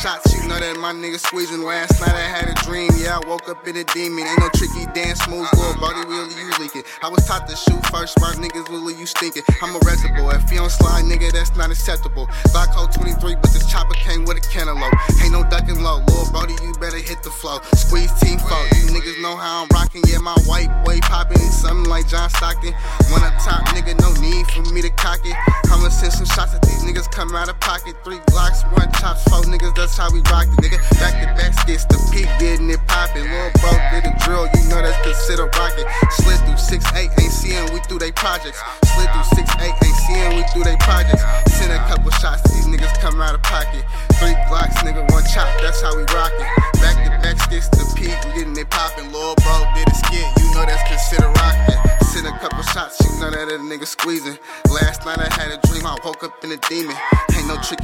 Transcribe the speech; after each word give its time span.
shots, 0.00 0.32
you 0.32 0.48
know 0.48 0.56
that 0.56 0.80
my 0.80 0.96
nigga 0.96 1.20
squeezing. 1.20 1.60
Last 1.60 2.00
night 2.00 2.16
I 2.16 2.24
had 2.24 2.48
a 2.48 2.56
dream, 2.64 2.88
yeah, 2.96 3.20
I 3.20 3.28
woke 3.28 3.48
up 3.52 3.68
in 3.68 3.76
a 3.76 3.84
demon. 3.92 4.24
Ain't 4.24 4.40
no 4.40 4.48
tricky 4.56 4.88
dance 4.96 5.20
moves, 5.28 5.52
little 5.52 5.76
body 5.76 6.00
really 6.08 6.32
you 6.40 6.48
leaking. 6.56 6.88
I 7.04 7.08
was 7.12 7.28
taught 7.28 7.44
to 7.48 7.56
shoot 7.56 7.84
first, 7.92 8.16
smart 8.16 8.40
niggas 8.40 8.64
really 8.72 8.96
you 8.96 9.04
stinking. 9.04 9.44
I'm 9.60 9.76
a 9.76 9.80
reservoir, 9.84 10.40
if 10.40 10.48
you 10.50 10.56
don't 10.56 10.72
slide, 10.72 11.04
nigga, 11.04 11.30
that's 11.32 11.52
not 11.54 11.68
acceptable. 11.68 12.26
Glock 12.56 12.72
23, 12.72 13.36
but 13.36 13.52
this 13.52 13.68
chopper 13.68 13.92
came 14.00 14.24
with 14.24 14.40
a 14.40 14.44
cantaloupe. 14.48 14.88
Ain't 15.20 15.36
no 15.36 15.44
ducking 15.44 15.84
low, 15.84 16.00
little 16.08 16.32
body, 16.32 16.56
you 16.64 16.72
better 16.80 16.96
hit 16.96 17.22
the 17.22 17.30
flow. 17.30 17.60
Squeeze 17.76 18.12
team 18.24 18.40
foe, 18.40 18.64
you 18.80 18.88
niggas 18.96 19.20
know 19.20 19.36
how 19.36 19.62
I'm 19.62 19.68
rocking. 19.68 20.00
Yeah, 20.08 20.24
my 20.24 20.36
white 20.48 20.72
boy 20.80 21.00
popping, 21.04 21.44
something 21.52 21.90
like 21.92 22.08
John 22.08 22.30
Stockton. 22.30 22.72
One 23.12 23.20
up 23.20 23.36
top, 23.44 23.68
nigga, 23.76 24.00
no 24.00 24.16
need 24.16 24.48
for 24.48 24.64
me 24.72 24.80
to 24.80 24.90
cock 24.96 25.20
it. 25.28 25.36
I'ma 25.68 25.92
send 25.92 26.16
some 26.16 26.26
shots 26.26 26.54
at 26.56 26.62
these 26.62 26.88
niggas 26.88 27.12
come 27.12 27.36
out 27.36 27.52
of 27.52 27.60
pocket. 27.60 27.96
Three 28.02 28.20
blocks, 28.32 28.64
one 28.72 28.90
chops, 28.96 29.28
four 29.28 29.44
niggas, 29.44 29.59
that's 29.80 29.96
how 29.96 30.12
we 30.12 30.20
rock 30.28 30.44
it, 30.44 30.60
nigga. 30.60 30.76
Back 31.00 31.16
to 31.24 31.26
back 31.40 31.56
skits, 31.56 31.88
the 31.88 31.96
peak 32.12 32.28
getting 32.36 32.68
it 32.68 32.84
poppin'. 32.84 33.24
Lil' 33.24 33.48
bro 33.64 33.72
did 33.88 34.04
a 34.04 34.12
drill, 34.20 34.44
you 34.52 34.68
know 34.68 34.84
that's 34.84 35.00
considered 35.00 35.48
rocket. 35.56 35.88
Slid 36.20 36.36
through 36.44 36.60
6-8, 36.60 37.08
ain't 37.16 37.32
seeing 37.32 37.64
we 37.72 37.80
through 37.88 38.04
they 38.04 38.12
projects. 38.12 38.60
Slid 38.92 39.08
through 39.08 39.40
6-8, 39.40 39.72
ain't 39.72 40.00
seeing 40.04 40.36
we 40.36 40.44
through 40.52 40.68
they 40.68 40.76
projects. 40.84 41.24
Send 41.56 41.72
a 41.72 41.80
couple 41.88 42.12
shots, 42.20 42.44
these 42.52 42.68
niggas 42.68 42.92
come 43.00 43.24
out 43.24 43.34
of 43.34 43.42
pocket. 43.42 43.80
Three 44.20 44.36
blocks, 44.52 44.76
nigga, 44.84 45.00
one 45.08 45.24
chop, 45.32 45.48
that's 45.64 45.80
how 45.80 45.96
we 45.96 46.04
rock 46.12 46.32
it. 46.36 46.48
Back 46.84 47.00
to 47.00 47.10
back 47.24 47.40
skits, 47.40 47.72
the 47.72 47.80
peak, 47.96 48.12
getting 48.36 48.52
it 48.52 48.68
poppin'. 48.68 49.08
Lil' 49.16 49.32
bro 49.40 49.64
did 49.72 49.88
a 49.88 49.96
skit, 49.96 50.28
you 50.44 50.46
know 50.52 50.68
that's 50.68 50.84
considered 50.84 51.32
rockin'. 51.40 51.80
Send 52.12 52.26
a 52.28 52.36
couple 52.36 52.60
shots, 52.76 53.00
you 53.00 53.16
know 53.16 53.30
that 53.32 53.48
a 53.48 53.56
nigga 53.56 53.86
squeezing. 53.86 54.36
Last 54.68 55.06
night 55.06 55.24
I 55.24 55.32
had 55.40 55.56
a 55.56 55.58
dream, 55.68 55.86
I 55.86 55.96
woke 56.04 56.22
up 56.22 56.36
in 56.44 56.52
a 56.52 56.58
demon. 56.68 56.96
Ain't 57.32 57.48
no 57.48 57.56
tricky 57.62 57.79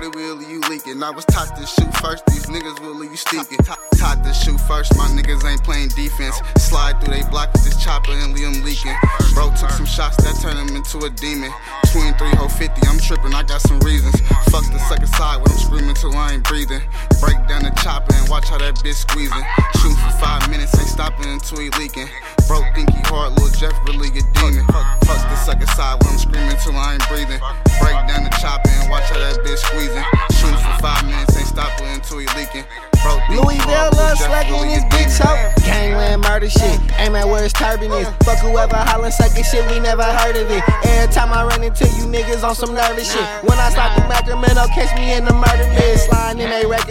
dance 0.00 0.14
moves, 0.14 0.26
bro, 0.26 0.36
they 0.36 0.52
you 0.52 0.60
leaking. 0.68 1.02
I 1.02 1.10
was 1.10 1.24
taught 1.26 1.56
to 1.56 1.66
shoot 1.66 1.92
first, 1.96 2.24
these 2.26 2.46
niggas 2.46 2.80
really 2.80 3.08
you 3.08 3.16
stinking. 3.16 3.58
Taught 3.96 4.24
to 4.24 4.32
shoot 4.34 4.58
first, 4.60 4.96
my 4.96 5.06
niggas 5.08 5.44
ain't 5.44 5.62
playing 5.64 5.88
defense. 5.90 6.36
Slide 6.58 7.00
through 7.00 7.14
they 7.14 7.22
block 7.30 7.52
with 7.52 7.64
this 7.64 7.82
chopper 7.82 8.12
and 8.12 8.32
leave 8.32 8.52
them 8.52 8.64
leaking. 8.64 8.94
Bro 9.34 9.52
took 9.56 9.70
some 9.70 9.86
shots 9.86 10.16
that 10.24 10.36
turned 10.40 10.58
him 10.58 10.76
into 10.76 10.98
a 11.04 11.10
demon. 11.10 11.52
23 11.92 12.28
ho 12.36 12.48
50, 12.48 12.86
I'm 12.88 12.98
tripping, 12.98 13.34
I 13.34 13.42
got 13.42 13.60
some 13.60 13.80
reasons. 13.80 14.20
Fuck 14.52 14.64
the 14.72 14.80
second 14.88 15.08
side 15.16 15.40
when 15.40 15.50
I'm 15.50 15.58
screaming 15.58 15.94
till 15.94 16.14
I 16.14 16.32
ain't 16.34 16.44
breathing. 16.44 16.82
Break 17.20 17.38
down 17.48 17.62
the 17.64 17.72
chopper 17.82 18.14
and 18.14 18.28
watch 18.28 18.48
how 18.48 18.58
that 18.58 18.76
bitch 18.76 19.00
squeezing. 19.06 19.44
Shooting 19.80 19.96
for 19.96 20.12
five 20.18 20.48
minutes, 20.50 20.76
ain't 20.78 20.88
stopping 20.88 21.28
until 21.28 21.60
he 21.60 21.70
leaking. 21.80 22.08
Bro 22.48 22.62
think 22.74 22.90
he 22.90 23.00
hard, 23.08 23.32
little 23.34 23.52
Jeff 23.56 23.74
really 23.86 24.08
a 24.08 24.22
demon. 24.40 24.64
Fuck, 25.06 25.22
the 25.26 25.36
second 25.36 25.68
side 25.68 26.02
when 26.02 26.12
I'm 26.12 26.18
screaming 26.18 26.56
till 26.62 26.76
I 26.76 26.94
ain't 26.94 27.08
breathing. 27.08 27.40
Break 27.80 27.96
down 28.08 28.24
the 28.24 28.34
chopper 28.40 28.75
how 29.16 29.32
that 29.32 29.40
bitch 29.44 29.58
squeezing. 29.58 30.04
Shooting 30.36 30.60
for 30.60 30.76
five 30.80 31.04
minutes, 31.04 31.36
ain't 31.36 31.48
stopping 31.48 31.88
until 31.88 32.18
he 32.18 32.26
leaking. 32.36 32.64
Bro 33.02 33.16
think 33.28 33.40
Louis 33.40 33.56
he 33.56 33.64
Bell 33.64 33.88
hard, 33.88 33.94
little 33.94 34.08
love 34.08 34.18
slacking 34.18 34.52
really 34.52 34.76
this 34.76 34.84
bitch 34.92 35.16
out. 35.24 35.36
Gangland 35.64 36.22
murder 36.22 36.50
shit. 36.50 36.78
Aim 37.00 37.16
at 37.16 37.26
where 37.26 37.44
it's 37.44 37.52
turbine 37.52 37.92
is. 37.92 38.06
Uh. 38.06 38.12
Fuck 38.24 38.40
whoever 38.40 38.76
hollin' 38.76 39.12
suckin' 39.12 39.44
shit, 39.44 39.64
we 39.70 39.80
never 39.80 40.04
heard 40.04 40.36
of 40.36 40.50
it. 40.50 40.62
Every 40.84 41.12
time 41.12 41.32
I 41.32 41.44
run 41.44 41.62
into 41.62 41.84
you 41.96 42.04
niggas 42.04 42.44
on 42.44 42.54
some 42.54 42.74
nervous 42.74 43.08
shit. 43.10 43.26
When 43.44 43.58
I 43.58 43.70
start 43.70 43.96
the 43.96 44.04
Sacramento, 44.08 44.66
catch 44.74 44.92
me 44.96 45.14
in 45.14 45.24
the 45.24 45.34
murder 45.34 45.68
list. 45.80 46.15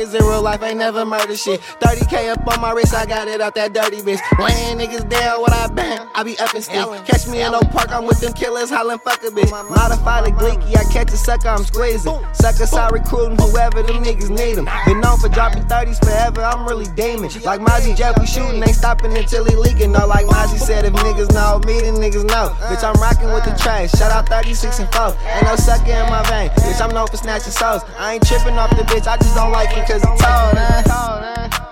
Sliding 0.06 0.16
in 0.16 0.22
they 0.22 0.26
records 0.26 0.26
in 0.26 0.26
real 0.26 0.42
life, 0.42 0.64
ain't 0.64 0.78
never 0.78 1.06
murder 1.06 1.36
shit. 1.36 1.62
30k 1.80 2.32
up 2.32 2.48
on 2.48 2.62
my 2.62 2.72
wrist, 2.72 2.94
I 2.94 3.06
got 3.06 3.28
it 3.28 3.42
out 3.42 3.56
that 3.56 3.74
dirty 3.74 4.02
bitch. 4.02 4.22
Laying 4.40 4.78
niggas 4.78 5.08
down, 5.10 5.42
what 5.42 5.54
I 5.54 5.68
bang, 5.68 6.08
I 6.14 6.24
be 6.24 6.38
up 6.40 6.54
and 6.54 6.64
still. 6.64 6.94
Catch 7.06 7.28
me 7.28 7.42
in 7.42 7.52
no 7.52 7.60
park, 7.62 7.92
I'm 7.92 8.06
with 8.06 8.20
them 8.20 8.34
killers, 8.34 8.70
hollin' 8.70 9.00
fuck 9.00 9.24
a 9.24 9.28
bitch. 9.28 9.52
Modify 9.52 10.22
the 10.22 10.32
gleeky, 10.32 10.76
I 10.78 10.84
catch 10.92 11.12
a 11.14 11.18
sucker, 11.18 11.50
I'm 11.50 11.64
squeezing. 11.64 12.14
Sucker 12.34 12.66
side 12.66 12.92
recruiting 12.92 13.38
whoever 13.38 13.84
them 13.84 14.04
niggas 14.04 14.30
need 14.30 14.58
'em. 14.58 14.68
Been 14.86 15.02
known 15.02 15.18
for 15.20 15.30
dropping 15.30 15.66
30s 15.68 16.00
forever, 16.00 16.44
I'm 16.44 16.68
really 16.68 16.88
demon. 16.96 17.30
Like 17.44 17.62
Mozzie 17.62 17.96
Jeff, 17.96 18.18
we 18.20 18.26
shooting, 18.26 18.62
ain't 18.62 18.76
stopping 18.76 19.16
until 19.18 19.46
he 19.46 19.56
leaking. 19.56 19.92
No, 19.92 20.06
like 20.06 20.26
Mozzy 20.26 20.60
said, 20.60 20.86
if 20.86 20.94
niggas 20.94 21.32
know 21.34 21.60
me, 21.66 21.82
then 21.82 21.96
niggas 21.96 22.26
know. 22.26 22.54
Bitch, 22.70 22.84
I'm 22.84 23.00
rocking 23.02 23.32
with 23.32 23.46
the 23.46 23.56
trash. 23.58 23.92
Shout 23.92 24.12
out 24.12 24.30
36 24.30 24.80
and 24.80 24.92
4. 24.94 25.16
Ain't 25.36 25.46
no 25.46 25.56
sucker 25.56 25.92
in 25.92 26.10
my 26.10 26.24
vein. 26.24 26.50
Bitch, 26.62 26.82
I'm 26.82 26.94
known 26.94 27.08
for 27.08 27.18
snatching 27.18 27.52
souls. 27.52 27.84
I 27.98 28.14
ain't 28.16 28.28
tripping 28.28 28.58
off 28.58 28.70
the 28.72 28.84
bitch, 28.84 29.08
I 29.08 29.18
just 29.18 29.36
don't 29.36 29.52
like 29.52 29.76
it 29.76 29.86
cause 30.00 30.12
it's 30.12 30.22
tall. 30.22 31.65